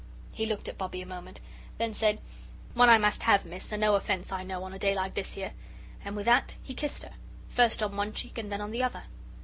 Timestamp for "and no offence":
3.71-4.31